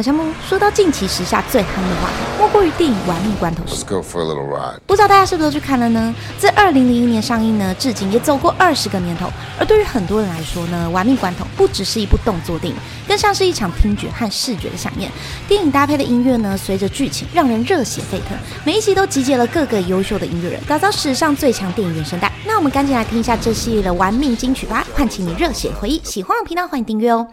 [0.00, 3.62] 晚香木说到近期时下最夯的话题，莫过于电影《玩命关头》。
[3.66, 4.78] Let's go for a little ride.
[4.86, 6.14] 不知道大家是不是都去看了呢？
[6.38, 9.30] 自二零零一年上映呢，至今也走过二十个年头。
[9.58, 15.12] 而对于很多人来说呢，《玩命关头》不只是一部动作电影，更像是一场听觉和视觉的饗宴。
[15.46, 18.28] 电影搭配的音乐呢，随着剧情让人热血沸腾。
[18.64, 22.32] 每一集都集结了各个优秀的音乐人，打造史上最强电影原声带。
[22.46, 26.00] 那我们赶紧来听一下这系列的玩命金曲吧，唤起你热血回忆。
[26.02, 27.28] 喜欢的频道欢迎订阅哦。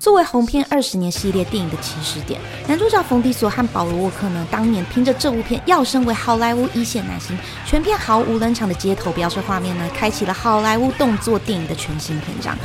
[0.00, 12.56] 作为红片二十年系列电影的起始点，男主角冯迪索和保罗沃克呢，当年凭着这部片跃升为好莱坞一线男星，全片毫无冷场的街头飙车画面呢，开启了好莱坞动作电影的全新篇章。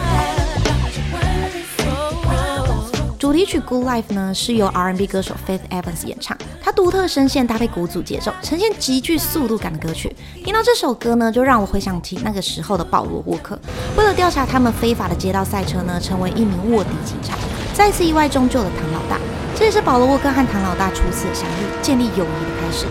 [3.20, 10.16] 主题曲《Good Life》呢，是由 R&B 歌手 Faith Evans 演唱，他独特声线搭配鼓组节奏，呈现极具速度感的歌曲。
[10.50, 13.56] 听到这首歌呢，就让我回想起那个时候的保罗沃克，
[13.96, 17.36] 为了调查他们非法的街道赛车呢，成为一名卧底警察，
[17.72, 19.22] 再次意外中救了唐老大。
[19.56, 22.26] 这也是保罗沃克和唐老大初次相遇，建立友谊的
[22.60, 22.88] 开始。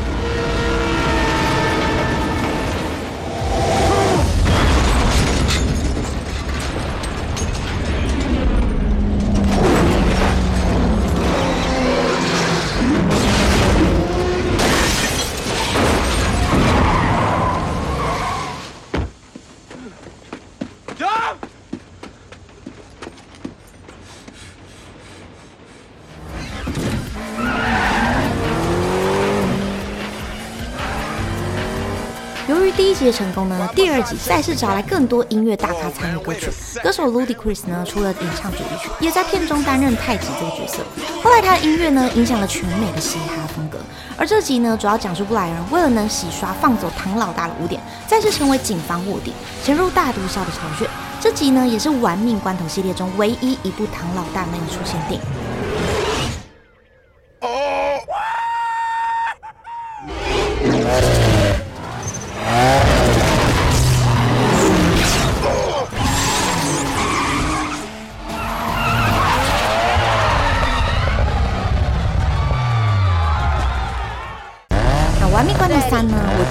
[32.49, 36.51] 由于第一集的成功呢，第二集再次找来更多音乐大咖参与歌曲。
[36.83, 40.83] 歌手 Ludacris 呢，除了演唱主题曲，也在片中担任太极这个角色。
[41.23, 43.79] 后来他的音乐呢，影响了全美的嘻哈风格。
[44.17, 50.89] 而这集呢，主要讲述布莱恩为了能洗刷放走唐老大的污点，再次成为警方卧底，潜入大毒枭的巢穴。
[51.21, 55.21] 这集呢，也是《玩命关头》系列中唯一一部唐老大没有出现电影。《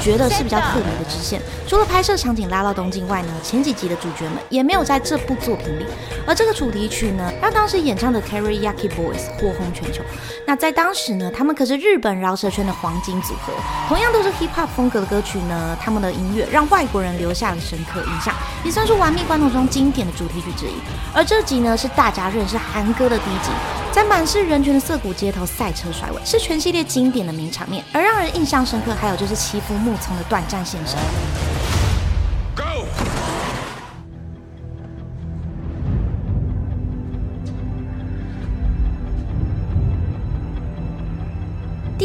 [0.07, 1.41] 觉得是比较特别的支线。
[1.67, 5.85] 除了拍摄场景拉到东京外呢，前几集的主角们也没有在这部作品里。
[6.25, 10.01] 而这个主题曲呢，让当时演唱的 Terry Yaki Boys 火红全球。
[10.45, 13.51] 那在当时呢，他们可是日本饶舌圈的黄金组合，
[13.89, 20.75] 同样都是 Hip Hop 风格的歌曲呢，他们的音乐让外国人留下了深刻印象，也算是《玩命关头》中经典的主题曲之一。
[21.13, 23.86] 而这集呢，是大家认识韩哥的第一集。
[23.97, 27.83] 在满是人群的涩谷街头赛车甩尾，是全系列经典的名场面。
[27.91, 30.99] 而让人印象深刻，还有就是欺负木聪的短暂现身。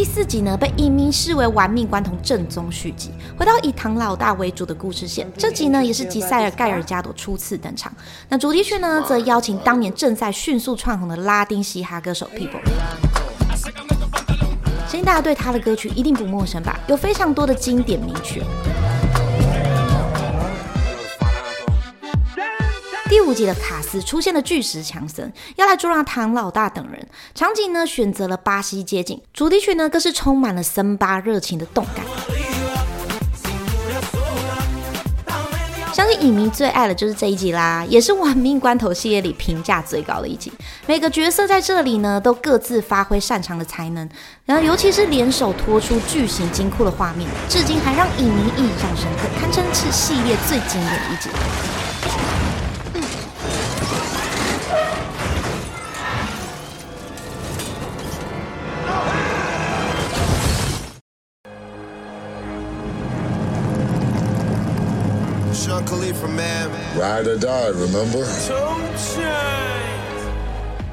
[0.02, 5.30] 第四集呢，被影迷视为《玩命关头》正宗续集，回到以唐老大为主的故事线。
[5.38, 7.92] 这集呢，也是吉塞尔盖尔加朵初次登场。
[8.28, 12.64] 那主题曲呢，则邀请当年正在迅速窜红的拉丁嘻哈歌手 Pitbull。
[14.88, 16.76] 相信大家对他的歌曲一定不陌生吧？
[16.88, 18.42] 有非常多的经典名曲。
[23.32, 27.08] 第五集的卡斯出现了巨石强森，要来捉拿唐老大等人。
[27.34, 32.04] 场景呢，选择了巴西街景，主题曲呢更是充满了森巴热情的动感。
[35.94, 40.52] 相信影迷最爱的就是这一集啦，也是《玩命关头》系列里评价最高的一集。
[40.86, 44.06] 每个角色在这里呢都各自发挥擅长的才能，
[44.44, 51.30] 然后尤其是联手拖出巨型金库的画面，至今还让影迷印象深刻，堪称是系列最经典的一集。
[65.62, 68.26] Ride or die, remember?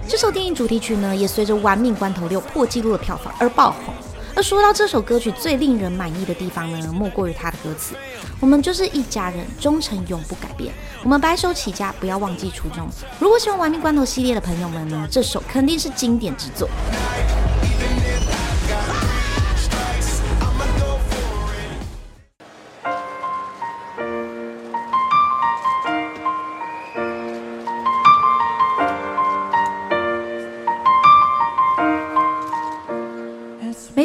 [0.08, 3.92] 这首电影主题曲呢，也随着《玩命关头六》破纪录的票房而爆红。
[4.36, 7.96] 而说到这首歌曲最令人满意的地方呢，莫过于它的歌词
[8.40, 10.72] ：“我们就是一家人，忠诚永不改变。
[11.04, 12.88] 我们白手起家，不要忘记初衷。”
[13.20, 16.70] 如果喜欢《玩命关头》系列的朋友们呢，这首肯定是经典之作。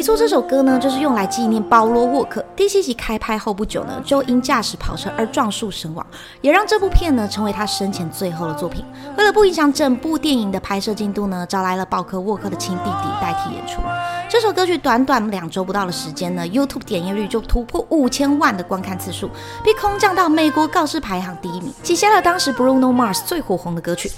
[0.05, 2.45] 错，这首歌呢就是用来纪念保罗沃克。
[2.55, 6.05] 第七集开拍后不久呢，就因驾驶跑车而撞树身亡，
[6.41, 8.85] 也让这部片呢成为他生前最后的作品。
[9.17, 13.81] 为了不影响整部电影的拍摄进度呢，找来了保克沃克的亲弟弟代替演出。
[14.29, 19.27] 这首歌曲短短两周不到的时间呢，YouTube 点阅率就突破五千万的观看次数，
[19.63, 24.11] 并空降到美国告示排行第一名，挤下了当时 Bruno Mars 最火红的歌曲。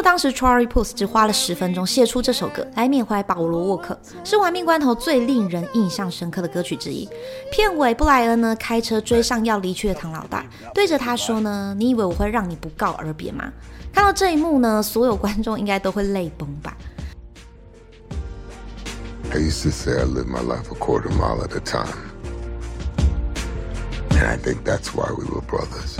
[0.00, 7.06] 说当时 Charlie Puth 只花了十分钟写出这首歌来缅怀保罗沃克，是玩命关头最令人印象深刻的歌曲之一。
[7.52, 13.52] 片尾布莱恩呢开车追上要离去的唐老大，对着他说呢：“你以为我会让你不告而别吗？”
[13.92, 16.74] 看到这一幕呢，所有观众应该都会泪崩吧。
[19.30, 21.92] I used to say I live my life a quarter mile at a time,
[24.12, 25.98] and I think that's why we were brothers,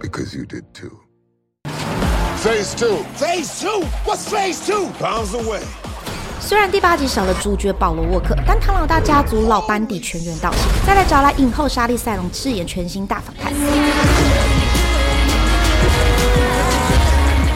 [0.00, 0.98] because you did too.
[2.42, 4.88] Phase two, phase two, what's phase two?
[4.98, 5.60] Pounds away.
[6.40, 13.52] 虽然第八集少了主角保罗沃克，但唐老大家族老班底全员到齐，再来找来影后莎莉赛隆饰演全新大反派。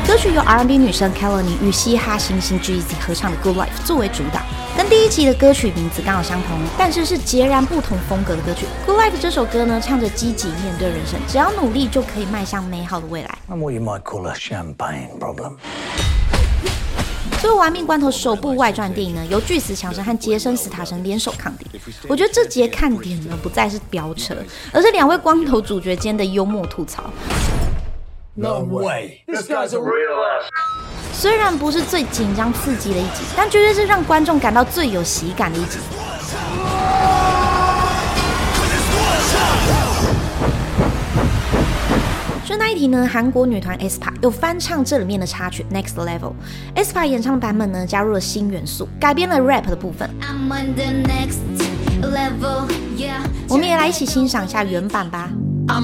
[0.06, 4.44] 歌曲由 R&B 女神 Kelly 与嘻哈新星 Jeezy 合唱的《Good Life》作为主打，
[4.76, 8.67] 跟第一集的歌曲名字刚好相同，但是是截然不同风格的歌曲。
[8.87, 13.38] 《Good Life》这首歌呢，唱着积极面对人生，只要努力就可以迈向美好的未来。
[13.49, 15.55] What you might call a champagne problem.
[17.40, 21.67] 作为《玩命关头》首部外传电影呢，由巨石强森和杰森斯塔森联手抗敌。
[22.06, 24.37] 我觉得这节看点呢，不再是飙车，
[24.72, 27.05] 而是两位光头主角间的幽默吐槽。
[28.34, 29.22] No way.
[29.26, 30.50] This guy's a real ass.
[31.18, 35.78] 虽然不是最紧张刺激的一集，但绝对是让观众感到最有喜感的一集。
[42.44, 46.34] 顺带一提呢，韩国女团 aespa 又翻唱这里面的插曲《Next Level》
[46.84, 50.10] ，aespa 演唱的版本呢，加入了新元素，改编了 rap 的部分。
[53.48, 55.30] 我们也来一起欣赏一下原版吧。
[55.66, 55.74] 走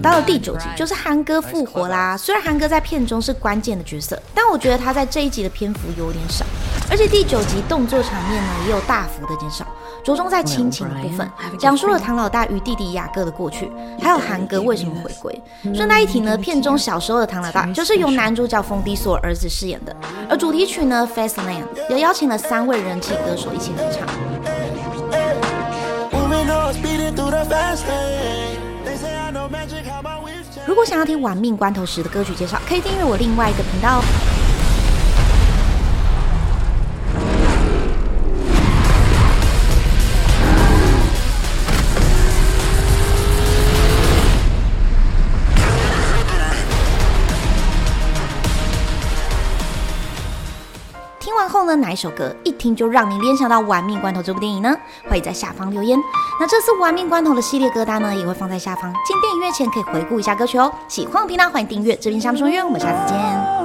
[0.00, 2.16] 到了第九集，就是韩哥复活啦。
[2.16, 6.44] 虽然韩哥在片中是关键的角色，但我觉得他在这一集的篇幅有点少，
[6.90, 9.64] 而且第九集动作场面呢也有大幅的减少，
[10.02, 13.70] 着重在亲情的部分，讲述了唐老大与弟弟雅各的过去，
[14.00, 15.42] 还有韩哥为什么回归。
[15.74, 19.94] 顺带一提呢，片中小时候的唐老大就是由男主角冯迪索儿子饰演的，
[20.28, 24.08] 而主题曲呢《Fastland》也邀请了三位人气歌手一起合唱。
[30.66, 34.41] 如果想要听《玩命关头》时的歌曲介绍，可以订阅我另外一个频道哦。
[51.76, 54.76] 哪一首歌一听就让你联想到《玩命关头》这部电影呢？
[55.08, 55.98] 欢迎在下方留言。
[56.40, 58.92] 那这次《玩命关头》的系列歌单呢，也会放在下方。
[59.06, 60.72] 进电影院前可以回顾一下歌曲哦。
[60.88, 61.94] 喜欢的频道欢迎订阅。
[61.96, 63.61] 这边夏目说音乐，我们下次见。